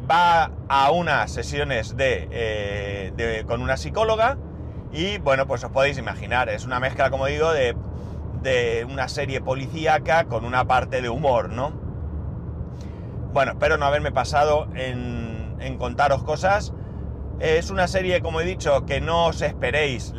va 0.10 0.52
a 0.70 0.90
unas 0.92 1.32
sesiones 1.32 1.96
de, 1.98 3.44
con 3.46 3.62
una 3.62 3.76
psicóloga 3.76 4.38
y 4.92 5.18
bueno, 5.20 5.46
pues 5.46 5.64
os 5.66 5.70
podéis 5.70 5.98
imaginar, 5.98 6.48
es 6.50 6.66
una 6.66 6.80
mezcla, 6.80 7.10
como 7.12 7.26
digo, 7.28 7.52
de 7.52 7.76
de 8.42 8.86
una 8.90 9.08
serie 9.08 9.42
policíaca 9.42 10.26
con 10.26 10.46
una 10.46 10.66
parte 10.66 11.02
de 11.02 11.10
humor, 11.10 11.50
¿no? 11.50 11.72
Bueno, 13.34 13.54
espero 13.54 13.78
no 13.78 13.86
haberme 13.86 14.12
pasado 14.12 14.68
en, 14.76 15.56
en 15.60 15.78
contaros 15.78 16.24
cosas. 16.24 16.74
Es 17.40 17.70
una 17.70 17.88
serie, 17.88 18.20
como 18.22 18.42
he 18.42 18.46
dicho, 18.46 18.84
que 18.88 19.00
no 19.00 19.28
os 19.28 19.44
esperéis, 19.44 20.12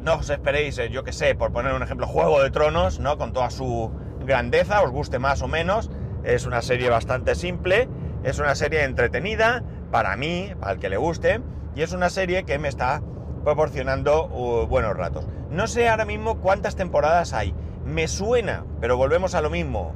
no 0.00 0.14
os 0.14 0.30
esperéis, 0.30 0.78
eh, 0.78 0.88
yo 0.88 1.04
que 1.04 1.12
sé, 1.12 1.34
por 1.34 1.52
poner 1.52 1.74
un 1.74 1.82
ejemplo, 1.82 2.06
Juego 2.06 2.42
de 2.42 2.50
Tronos, 2.50 3.00
¿no? 3.00 3.18
Con 3.18 3.34
toda 3.34 3.50
su 3.50 3.92
grandeza, 4.24 4.80
os 4.80 4.90
guste 4.90 5.18
más 5.18 5.42
o 5.42 5.48
menos. 5.48 5.90
Es 6.24 6.46
una 6.46 6.62
serie 6.62 6.88
bastante 6.88 7.34
simple, 7.34 7.86
es 8.24 8.38
una 8.38 8.54
serie 8.54 8.84
entretenida, 8.84 9.62
para 9.90 10.16
mí, 10.16 10.52
para 10.58 10.72
el 10.72 10.78
que 10.78 10.88
le 10.88 10.96
guste, 10.96 11.42
y 11.74 11.82
es 11.82 11.92
una 11.92 12.08
serie 12.08 12.44
que 12.44 12.58
me 12.58 12.68
está 12.68 13.02
proporcionando 13.44 14.26
uh, 14.26 14.66
buenos 14.66 14.96
ratos. 14.96 15.28
No 15.50 15.66
sé 15.66 15.86
ahora 15.88 16.06
mismo 16.06 16.40
cuántas 16.40 16.76
temporadas 16.76 17.34
hay. 17.34 17.54
Me 17.84 18.08
suena, 18.08 18.64
pero 18.80 18.96
volvemos 18.96 19.34
a 19.34 19.42
lo 19.42 19.50
mismo. 19.50 19.92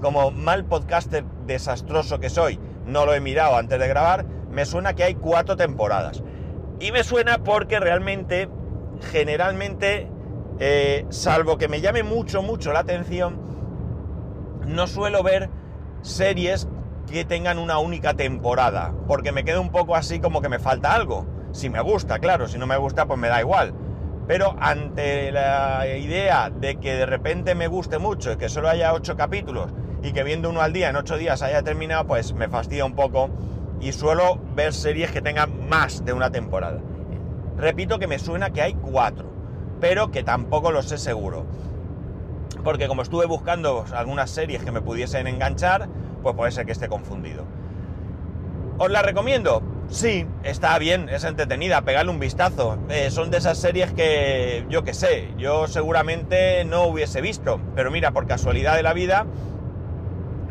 Como 0.00 0.30
mal 0.30 0.66
podcaster 0.66 1.24
desastroso 1.46 2.20
que 2.20 2.30
soy, 2.30 2.60
no 2.86 3.06
lo 3.06 3.14
he 3.14 3.20
mirado 3.20 3.56
antes 3.56 3.78
de 3.80 3.88
grabar, 3.88 4.24
me 4.56 4.64
suena 4.64 4.94
que 4.94 5.04
hay 5.04 5.16
cuatro 5.16 5.54
temporadas. 5.54 6.22
Y 6.80 6.90
me 6.90 7.04
suena 7.04 7.36
porque 7.44 7.78
realmente, 7.78 8.48
generalmente, 9.12 10.08
eh, 10.58 11.04
salvo 11.10 11.58
que 11.58 11.68
me 11.68 11.82
llame 11.82 12.02
mucho, 12.02 12.40
mucho 12.40 12.72
la 12.72 12.78
atención, 12.78 13.38
no 14.66 14.86
suelo 14.86 15.22
ver 15.22 15.50
series 16.00 16.68
que 17.06 17.26
tengan 17.26 17.58
una 17.58 17.78
única 17.78 18.14
temporada, 18.14 18.94
porque 19.06 19.30
me 19.30 19.44
quedo 19.44 19.60
un 19.60 19.70
poco 19.70 19.94
así 19.94 20.20
como 20.20 20.40
que 20.40 20.48
me 20.48 20.58
falta 20.58 20.94
algo. 20.94 21.26
Si 21.52 21.68
me 21.68 21.82
gusta, 21.82 22.18
claro, 22.18 22.48
si 22.48 22.56
no 22.56 22.66
me 22.66 22.78
gusta, 22.78 23.04
pues 23.04 23.20
me 23.20 23.28
da 23.28 23.40
igual. 23.40 23.74
Pero 24.26 24.56
ante 24.58 25.32
la 25.32 25.86
idea 25.86 26.48
de 26.48 26.76
que 26.76 26.94
de 26.94 27.04
repente 27.04 27.54
me 27.54 27.66
guste 27.66 27.98
mucho 27.98 28.32
y 28.32 28.36
que 28.36 28.48
solo 28.48 28.70
haya 28.70 28.94
ocho 28.94 29.16
capítulos 29.16 29.70
y 30.02 30.12
que 30.12 30.24
viendo 30.24 30.48
uno 30.48 30.62
al 30.62 30.72
día 30.72 30.88
en 30.88 30.96
ocho 30.96 31.18
días 31.18 31.42
haya 31.42 31.62
terminado, 31.62 32.06
pues 32.06 32.32
me 32.32 32.48
fastidia 32.48 32.86
un 32.86 32.94
poco 32.94 33.28
y 33.80 33.92
suelo 33.92 34.38
ver 34.54 34.72
series 34.72 35.10
que 35.10 35.22
tengan 35.22 35.68
más 35.68 36.04
de 36.04 36.12
una 36.12 36.30
temporada. 36.30 36.80
Repito 37.56 37.98
que 37.98 38.06
me 38.06 38.18
suena 38.18 38.50
que 38.50 38.62
hay 38.62 38.74
cuatro, 38.74 39.26
pero 39.80 40.10
que 40.10 40.22
tampoco 40.22 40.72
lo 40.72 40.82
sé 40.82 40.98
seguro. 40.98 41.46
Porque 42.64 42.88
como 42.88 43.02
estuve 43.02 43.26
buscando 43.26 43.84
algunas 43.94 44.30
series 44.30 44.62
que 44.62 44.72
me 44.72 44.80
pudiesen 44.80 45.26
enganchar, 45.26 45.88
pues 46.22 46.34
puede 46.34 46.52
ser 46.52 46.66
que 46.66 46.72
esté 46.72 46.88
confundido. 46.88 47.44
¿Os 48.78 48.90
la 48.90 49.00
recomiendo? 49.00 49.62
Sí, 49.88 50.26
está 50.42 50.78
bien, 50.78 51.08
es 51.08 51.24
entretenida, 51.24 51.82
pegarle 51.82 52.10
un 52.10 52.18
vistazo. 52.18 52.76
Eh, 52.90 53.10
son 53.10 53.30
de 53.30 53.38
esas 53.38 53.56
series 53.56 53.92
que 53.92 54.66
yo 54.68 54.84
que 54.84 54.92
sé, 54.92 55.32
yo 55.38 55.66
seguramente 55.66 56.64
no 56.64 56.86
hubiese 56.86 57.20
visto, 57.20 57.60
pero 57.74 57.90
mira, 57.90 58.10
por 58.10 58.26
casualidad 58.26 58.76
de 58.76 58.82
la 58.82 58.92
vida 58.92 59.26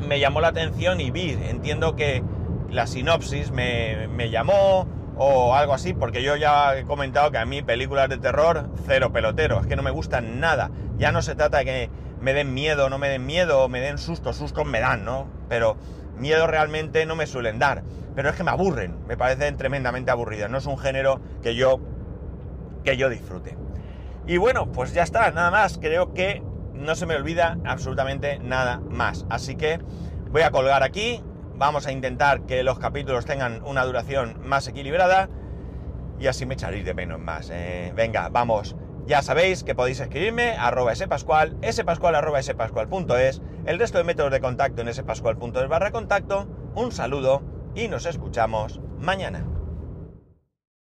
me 0.07 0.19
llamó 0.19 0.41
la 0.41 0.49
atención 0.49 1.01
y 1.01 1.11
vi, 1.11 1.31
entiendo 1.31 1.95
que 1.95 2.23
la 2.69 2.87
sinopsis 2.87 3.51
me, 3.51 4.07
me 4.07 4.29
llamó 4.29 4.87
o 5.17 5.55
algo 5.55 5.73
así, 5.73 5.93
porque 5.93 6.23
yo 6.23 6.35
ya 6.35 6.77
he 6.77 6.83
comentado 6.85 7.31
que 7.31 7.37
a 7.37 7.45
mí 7.45 7.61
películas 7.61 8.09
de 8.09 8.17
terror, 8.17 8.69
cero 8.85 9.11
pelotero, 9.13 9.61
es 9.61 9.67
que 9.67 9.75
no 9.75 9.83
me 9.83 9.91
gustan 9.91 10.39
nada. 10.39 10.71
Ya 10.97 11.11
no 11.11 11.21
se 11.21 11.35
trata 11.35 11.59
de 11.59 11.65
que 11.65 11.89
me 12.19 12.33
den 12.33 12.53
miedo, 12.53 12.89
no 12.89 12.97
me 12.97 13.09
den 13.09 13.25
miedo, 13.25 13.67
me 13.69 13.79
den 13.79 13.97
susto, 13.97 14.33
sustos 14.33 14.65
me 14.65 14.79
dan, 14.79 15.05
¿no? 15.05 15.27
Pero 15.47 15.77
miedo 16.17 16.47
realmente 16.47 17.05
no 17.05 17.15
me 17.15 17.27
suelen 17.27 17.59
dar. 17.59 17.83
Pero 18.15 18.29
es 18.29 18.35
que 18.35 18.43
me 18.43 18.51
aburren, 18.51 19.05
me 19.07 19.17
parecen 19.17 19.57
tremendamente 19.57 20.11
aburridos. 20.11 20.49
No 20.49 20.57
es 20.57 20.65
un 20.65 20.77
género 20.77 21.19
que 21.43 21.55
yo, 21.55 21.79
que 22.83 22.97
yo 22.97 23.09
disfrute. 23.09 23.57
Y 24.25 24.37
bueno, 24.37 24.71
pues 24.71 24.93
ya 24.93 25.03
está, 25.03 25.29
nada 25.31 25.51
más. 25.51 25.77
Creo 25.77 26.13
que 26.13 26.41
no 26.73 26.95
se 26.95 27.05
me 27.05 27.15
olvida 27.15 27.57
absolutamente 27.65 28.39
nada 28.39 28.81
más. 28.89 29.25
Así 29.29 29.55
que 29.55 29.79
voy 30.31 30.43
a 30.43 30.51
colgar 30.51 30.83
aquí. 30.83 31.21
Vamos 31.57 31.87
a 31.87 31.91
intentar 31.91 32.41
que 32.41 32.63
los 32.63 32.79
capítulos 32.79 33.25
tengan 33.25 33.63
una 33.63 33.85
duración 33.85 34.37
más 34.43 34.67
equilibrada. 34.67 35.29
Y 36.19 36.27
así 36.27 36.45
me 36.45 36.55
echaréis 36.55 36.85
de 36.85 36.93
menos 36.93 37.19
más. 37.19 37.49
Eh. 37.51 37.93
venga, 37.95 38.29
vamos. 38.29 38.75
Ya 39.05 39.21
sabéis 39.21 39.63
que 39.63 39.75
podéis 39.75 39.99
escribirme 39.99 40.55
arroba 40.57 40.95
spascual, 40.95 41.57
spascual 41.71 42.15
arroba 42.15 42.39
el 42.39 43.79
resto 43.79 43.97
de 43.97 44.03
métodos 44.03 44.31
de 44.31 44.39
contacto 44.39 44.81
en 44.81 44.93
spascual.es 44.93 45.67
barra 45.67 45.91
contacto. 45.91 46.47
Un 46.75 46.91
saludo 46.91 47.43
y 47.75 47.87
nos 47.87 48.05
escuchamos 48.05 48.81
mañana. 48.99 49.54